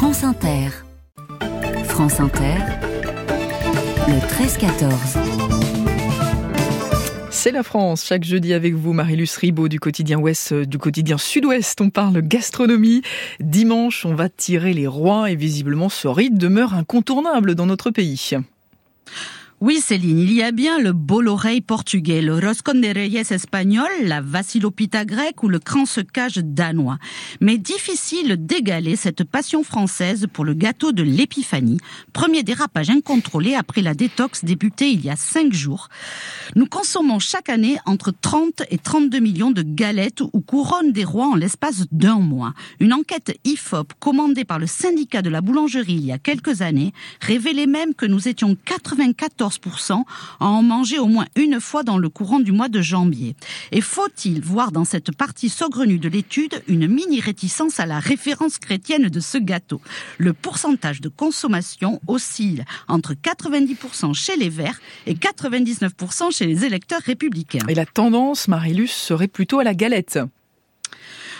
France 0.00 0.24
Inter. 0.24 0.70
France 1.84 2.20
Inter. 2.20 2.56
Le 4.08 4.18
13-14. 4.18 5.18
C'est 7.28 7.50
la 7.50 7.62
France, 7.62 8.06
chaque 8.06 8.24
jeudi 8.24 8.54
avec 8.54 8.72
vous, 8.72 8.94
Marie-Luce 8.94 9.36
Ribaud 9.36 9.68
du 9.68 9.78
quotidien 9.78 10.18
Ouest, 10.18 10.52
euh, 10.52 10.64
du 10.64 10.78
quotidien 10.78 11.18
Sud-Ouest. 11.18 11.82
On 11.82 11.90
parle 11.90 12.22
gastronomie. 12.22 13.02
Dimanche, 13.40 14.06
on 14.06 14.14
va 14.14 14.30
tirer 14.30 14.72
les 14.72 14.86
rois 14.86 15.30
et 15.30 15.36
visiblement 15.36 15.90
ce 15.90 16.08
rite 16.08 16.38
demeure 16.38 16.72
incontournable 16.72 17.54
dans 17.54 17.66
notre 17.66 17.90
pays. 17.90 18.30
Oui, 19.62 19.82
Céline, 19.82 20.18
il 20.18 20.32
y 20.32 20.42
a 20.42 20.52
bien 20.52 20.78
le 20.78 20.94
bol-oreille 20.94 21.60
portugais, 21.60 22.22
le 22.22 22.38
roscon 22.38 22.80
de 22.80 22.94
reyes 22.94 23.18
espagnol, 23.18 23.90
la 24.04 24.22
vassilopita 24.22 25.04
grecque 25.04 25.42
ou 25.42 25.48
le 25.48 25.58
cage 25.58 26.38
danois. 26.38 26.96
Mais 27.42 27.58
difficile 27.58 28.38
d'égaler 28.38 28.96
cette 28.96 29.22
passion 29.22 29.62
française 29.62 30.28
pour 30.32 30.46
le 30.46 30.54
gâteau 30.54 30.92
de 30.92 31.02
l'épiphanie, 31.02 31.76
premier 32.14 32.42
dérapage 32.42 32.88
incontrôlé 32.88 33.54
après 33.54 33.82
la 33.82 33.92
détox 33.92 34.46
débutée 34.46 34.92
il 34.92 35.04
y 35.04 35.10
a 35.10 35.16
cinq 35.16 35.52
jours. 35.52 35.90
Nous 36.56 36.64
consommons 36.64 37.18
chaque 37.18 37.50
année 37.50 37.76
entre 37.84 38.14
30 38.18 38.62
et 38.70 38.78
32 38.78 39.18
millions 39.18 39.50
de 39.50 39.60
galettes 39.60 40.22
ou 40.22 40.40
couronnes 40.40 40.92
des 40.92 41.04
rois 41.04 41.28
en 41.28 41.34
l'espace 41.34 41.84
d'un 41.92 42.20
mois. 42.20 42.54
Une 42.80 42.94
enquête 42.94 43.38
IFOP 43.44 43.92
commandée 43.98 44.46
par 44.46 44.58
le 44.58 44.66
syndicat 44.66 45.20
de 45.20 45.28
la 45.28 45.42
boulangerie 45.42 45.96
il 45.96 46.06
y 46.06 46.12
a 46.12 46.18
quelques 46.18 46.62
années 46.62 46.94
révélait 47.20 47.66
même 47.66 47.92
que 47.92 48.06
nous 48.06 48.26
étions 48.26 48.56
94 48.64 49.49
à 50.40 50.46
en 50.46 50.62
manger 50.62 50.98
au 50.98 51.06
moins 51.06 51.26
une 51.36 51.60
fois 51.60 51.82
dans 51.82 51.98
le 51.98 52.08
courant 52.08 52.40
du 52.40 52.52
mois 52.52 52.68
de 52.68 52.80
janvier. 52.80 53.34
Et 53.72 53.80
faut-il 53.80 54.40
voir 54.40 54.72
dans 54.72 54.84
cette 54.84 55.14
partie 55.14 55.48
saugrenue 55.48 55.98
de 55.98 56.08
l'étude 56.08 56.62
une 56.68 56.86
mini 56.86 57.20
réticence 57.20 57.80
à 57.80 57.86
la 57.86 57.98
référence 57.98 58.58
chrétienne 58.58 59.08
de 59.08 59.20
ce 59.20 59.38
gâteau? 59.38 59.80
Le 60.18 60.32
pourcentage 60.32 61.00
de 61.00 61.08
consommation 61.08 62.00
oscille 62.06 62.64
entre 62.88 63.14
90% 63.14 64.14
chez 64.14 64.36
les 64.36 64.48
Verts 64.48 64.80
et 65.06 65.14
99% 65.14 66.34
chez 66.34 66.46
les 66.46 66.64
électeurs 66.64 67.02
républicains. 67.02 67.66
Et 67.68 67.74
la 67.74 67.86
tendance, 67.86 68.48
Marilus, 68.48 68.88
serait 68.88 69.28
plutôt 69.28 69.58
à 69.58 69.64
la 69.64 69.74
galette. 69.74 70.18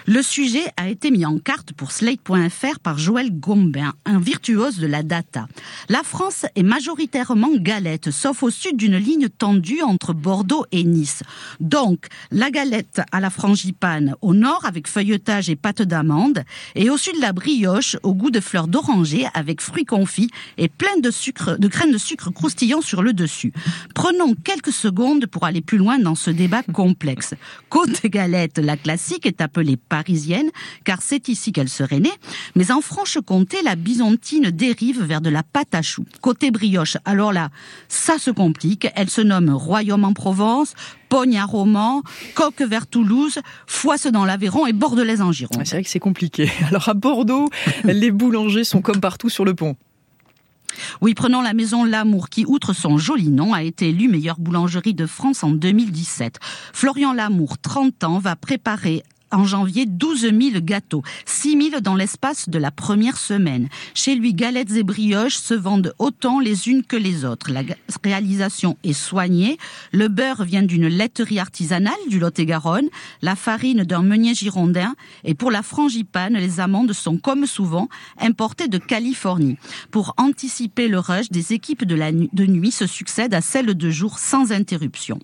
Le 0.06 0.22
sujet 0.22 0.64
a 0.76 0.88
été 0.88 1.10
mis 1.10 1.26
en 1.26 1.38
carte 1.38 1.72
pour 1.72 1.92
Slate.fr 1.92 2.78
par 2.82 2.98
Joël 2.98 3.30
Gombin, 3.30 3.92
un 4.06 4.18
virtuose 4.18 4.78
de 4.78 4.86
la 4.86 5.02
data. 5.02 5.46
La 5.88 6.02
France 6.02 6.46
est 6.56 6.62
majoritairement 6.62 7.50
galette, 7.56 8.10
sauf 8.10 8.42
au 8.42 8.50
sud 8.50 8.76
d'une 8.76 8.96
ligne 8.96 9.28
tendue 9.28 9.82
entre 9.82 10.14
Bordeaux 10.14 10.64
et 10.72 10.84
Nice. 10.84 11.22
Donc, 11.60 12.06
la 12.30 12.50
galette 12.50 13.02
à 13.12 13.20
la 13.20 13.30
frangipane 13.30 14.14
au 14.22 14.32
nord 14.32 14.64
avec 14.64 14.88
feuilletage 14.88 15.50
et 15.50 15.56
pâte 15.56 15.82
d'amande, 15.82 16.44
et 16.74 16.88
au 16.88 16.96
sud 16.96 17.16
la 17.20 17.32
brioche 17.32 17.96
au 18.02 18.14
goût 18.14 18.30
de 18.30 18.40
fleurs 18.40 18.68
d'oranger 18.68 19.26
avec 19.34 19.60
fruits 19.60 19.84
confits 19.84 20.30
et 20.56 20.68
plein 20.68 20.98
de 21.02 21.10
sucre, 21.10 21.56
de 21.58 21.68
graines 21.68 21.92
de 21.92 21.98
sucre 21.98 22.30
croustillant 22.30 22.80
sur 22.80 23.02
le 23.02 23.12
dessus. 23.12 23.52
Prenons 23.94 24.34
quelques 24.34 24.72
secondes 24.72 25.26
pour 25.26 25.44
aller 25.44 25.60
plus 25.60 25.78
loin 25.78 25.98
dans 25.98 26.14
ce 26.14 26.30
débat 26.30 26.62
complexe. 26.62 27.34
Côte 27.68 28.02
galette, 28.06 28.58
la 28.58 28.76
classique 28.76 29.26
est 29.26 29.40
appelée 29.40 29.76
parisienne, 29.91 30.50
car 30.84 31.02
c'est 31.02 31.28
ici 31.28 31.52
qu'elle 31.52 31.69
serait 31.69 32.00
née. 32.00 32.12
Mais 32.55 32.70
en 32.70 32.80
Franche-Comté, 32.80 33.58
la 33.62 33.77
byzantine 33.77 34.50
dérive 34.50 35.02
vers 35.02 35.20
de 35.20 35.28
la 35.28 35.42
pâte 35.42 35.74
à 35.74 35.82
choux. 35.82 36.06
Côté 36.22 36.50
brioche, 36.50 36.97
alors 37.05 37.34
là, 37.34 37.50
ça 37.88 38.19
se 38.19 38.30
complique. 38.30 38.88
Elle 38.94 39.10
se 39.10 39.20
nomme 39.20 39.50
Royaume 39.50 40.05
en 40.05 40.14
Provence, 40.14 40.74
Pogne 41.10 41.36
à 41.36 41.44
Romans, 41.44 42.02
Coque 42.34 42.62
vers 42.62 42.86
Toulouse, 42.86 43.41
Foisse 43.66 44.06
dans 44.06 44.24
l'Aveyron 44.24 44.66
et 44.66 44.72
Bordelaise 44.72 45.20
en 45.20 45.32
Gironde. 45.32 45.62
C'est 45.66 45.77
vrai 45.77 45.84
que 45.84 45.91
c'est 45.91 45.98
compliqué. 45.98 46.50
Alors 46.69 46.88
à 46.88 46.94
Bordeaux, 46.94 47.50
les 47.84 48.10
boulangers 48.10 48.64
sont 48.64 48.80
comme 48.80 49.00
partout 49.00 49.28
sur 49.28 49.44
le 49.44 49.54
pont. 49.54 49.77
Oui, 51.00 51.14
prenons 51.14 51.42
la 51.42 51.52
maison 51.52 51.84
Lamour 51.84 52.28
qui, 52.28 52.44
outre 52.47 52.72
son 52.72 52.98
joli 52.98 53.28
nom, 53.28 53.52
a 53.52 53.62
été 53.62 53.88
élue 53.88 54.08
meilleure 54.08 54.38
boulangerie 54.38 54.94
de 54.94 55.06
France 55.06 55.42
en 55.42 55.50
2017. 55.50 56.38
Florian 56.72 57.12
Lamour, 57.12 57.59
30 57.59 58.04
ans, 58.04 58.19
va 58.19 58.37
préparer 58.37 59.03
en 59.32 59.44
janvier 59.44 59.86
12 59.86 60.20
000 60.20 60.34
gâteaux, 60.60 61.02
6 61.26 61.70
000 61.70 61.80
dans 61.80 61.94
l'espace 61.94 62.48
de 62.48 62.58
la 62.58 62.70
première 62.70 63.16
semaine. 63.16 63.68
Chez 63.94 64.14
lui, 64.14 64.34
galettes 64.34 64.72
et 64.72 64.82
brioches 64.82 65.36
se 65.36 65.54
vendent 65.54 65.94
autant 65.98 66.41
les 66.41 66.68
unes 66.68 66.84
que 66.84 66.96
les 66.96 67.24
autres. 67.24 67.50
La 67.50 67.62
réalisation 68.04 68.76
est 68.84 68.92
soignée. 68.92 69.58
Le 69.92 70.08
beurre 70.08 70.44
vient 70.44 70.62
d'une 70.62 70.88
laiterie 70.88 71.38
artisanale 71.38 71.92
du 72.08 72.19
Lot-et-Garonne, 72.19 72.88
la 73.22 73.36
farine 73.36 73.84
d'un 73.84 74.02
meunier 74.02 74.34
girondin 74.34 74.94
et 75.24 75.34
pour 75.34 75.50
la 75.50 75.62
frangipane, 75.62 76.34
les 76.34 76.60
amandes 76.60 76.92
sont 76.92 77.19
comme 77.19 77.46
souvent 77.46 77.88
importées 78.19 78.69
de 78.69 78.78
Californie. 78.78 79.56
Pour 79.90 80.14
anticiper 80.16 80.88
le 80.88 80.98
rush, 80.98 81.30
des 81.30 81.52
équipes 81.52 81.84
de, 81.84 81.96
de 81.96 82.46
nuit 82.46 82.70
se 82.70 82.86
succèdent 82.86 83.34
à 83.34 83.40
celles 83.40 83.74
de 83.74 83.90
jour 83.90 84.19
sans 84.19 84.52
interruption. 84.52 85.19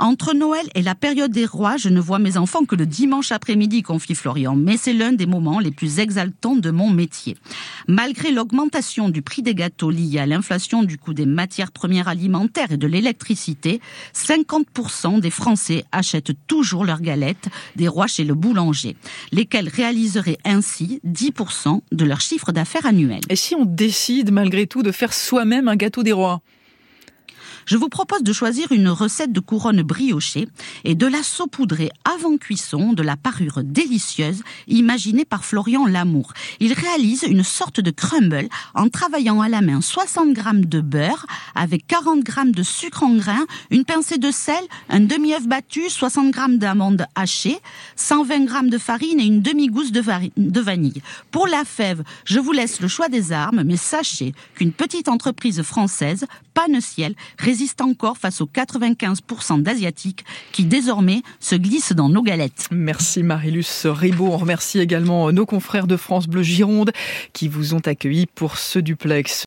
Entre 0.00 0.32
Noël 0.32 0.66
et 0.74 0.80
la 0.80 0.94
période 0.94 1.30
des 1.30 1.44
rois, 1.44 1.76
je 1.76 1.90
ne 1.90 2.00
vois 2.00 2.18
mes 2.18 2.38
enfants 2.38 2.64
que 2.64 2.74
le 2.74 2.86
dimanche 2.86 3.32
après-midi, 3.32 3.82
confie 3.82 4.14
Florian, 4.14 4.56
mais 4.56 4.78
c'est 4.78 4.94
l'un 4.94 5.12
des 5.12 5.26
moments 5.26 5.60
les 5.60 5.70
plus 5.70 5.98
exaltants 5.98 6.56
de 6.56 6.70
mon 6.70 6.88
métier. 6.88 7.36
Malgré 7.86 8.30
l'augmentation 8.30 9.10
du 9.10 9.20
prix 9.20 9.42
des 9.42 9.54
gâteaux 9.54 9.90
liée 9.90 10.18
à 10.18 10.24
l'inflation 10.24 10.84
du 10.84 10.96
coût 10.96 11.12
des 11.12 11.26
matières 11.26 11.70
premières 11.70 12.08
alimentaires 12.08 12.72
et 12.72 12.78
de 12.78 12.86
l'électricité, 12.86 13.82
50% 14.14 15.20
des 15.20 15.28
Français 15.28 15.84
achètent 15.92 16.32
toujours 16.46 16.86
leurs 16.86 17.02
galettes 17.02 17.50
des 17.76 17.86
rois 17.86 18.06
chez 18.06 18.24
le 18.24 18.34
boulanger, 18.34 18.96
lesquels 19.32 19.68
réaliseraient 19.68 20.38
ainsi 20.46 21.02
10% 21.06 21.82
de 21.92 22.04
leur 22.06 22.22
chiffre 22.22 22.52
d'affaires 22.52 22.86
annuel. 22.86 23.20
Et 23.28 23.36
si 23.36 23.54
on 23.54 23.66
décide 23.66 24.32
malgré 24.32 24.66
tout 24.66 24.82
de 24.82 24.92
faire 24.92 25.12
soi-même 25.12 25.68
un 25.68 25.76
gâteau 25.76 26.02
des 26.02 26.12
rois? 26.12 26.40
Je 27.66 27.76
vous 27.76 27.88
propose 27.88 28.22
de 28.22 28.32
choisir 28.32 28.72
une 28.72 28.88
recette 28.88 29.32
de 29.32 29.40
couronne 29.40 29.82
briochée 29.82 30.48
et 30.84 30.94
de 30.94 31.06
la 31.06 31.22
saupoudrer 31.22 31.90
avant 32.04 32.36
cuisson 32.36 32.92
de 32.92 33.02
la 33.02 33.16
parure 33.16 33.62
délicieuse 33.62 34.42
imaginée 34.68 35.24
par 35.24 35.44
Florian 35.44 35.86
Lamour. 35.86 36.32
Il 36.60 36.72
réalise 36.72 37.24
une 37.24 37.44
sorte 37.44 37.80
de 37.80 37.90
crumble 37.90 38.48
en 38.74 38.88
travaillant 38.88 39.40
à 39.40 39.48
la 39.48 39.60
main 39.60 39.80
60 39.80 40.32
grammes 40.32 40.64
de 40.64 40.80
beurre 40.80 41.26
avec 41.54 41.86
40 41.86 42.24
grammes 42.24 42.52
de 42.52 42.62
sucre 42.62 43.02
en 43.02 43.14
grains, 43.14 43.46
une 43.70 43.84
pincée 43.84 44.18
de 44.18 44.30
sel, 44.30 44.62
un 44.88 45.00
demi-œuf 45.00 45.46
battu, 45.46 45.88
60 45.88 46.30
grammes 46.30 46.58
d'amandes 46.58 47.06
hachées, 47.14 47.58
120 47.96 48.44
grammes 48.44 48.70
de 48.70 48.78
farine 48.78 49.20
et 49.20 49.24
une 49.24 49.42
demi-gousse 49.42 49.92
de, 49.92 50.02
de 50.36 50.60
vanille. 50.60 51.02
Pour 51.30 51.46
la 51.46 51.64
fève, 51.64 52.02
je 52.24 52.38
vous 52.38 52.52
laisse 52.52 52.80
le 52.80 52.88
choix 52.88 53.08
des 53.08 53.32
armes, 53.32 53.62
mais 53.64 53.76
sachez 53.76 54.34
qu'une 54.54 54.72
petite 54.72 55.08
entreprise 55.08 55.62
française, 55.62 56.26
Panne-Ciel, 56.54 57.14
résiste 57.50 57.80
encore 57.80 58.16
face 58.16 58.40
aux 58.40 58.46
95% 58.46 59.60
d'Asiatiques 59.60 60.24
qui 60.52 60.64
désormais 60.64 61.22
se 61.40 61.56
glissent 61.56 61.94
dans 61.94 62.08
nos 62.08 62.22
galettes. 62.22 62.68
Merci 62.70 63.24
Marilus 63.24 63.86
Ribaud. 63.86 64.28
On 64.28 64.36
remercie 64.36 64.78
également 64.78 65.32
nos 65.32 65.46
confrères 65.46 65.88
de 65.88 65.96
France 65.96 66.28
Bleu 66.28 66.44
Gironde 66.44 66.92
qui 67.32 67.48
vous 67.48 67.74
ont 67.74 67.82
accueillis 67.84 68.26
pour 68.26 68.56
ce 68.56 68.78
duplex. 68.78 69.46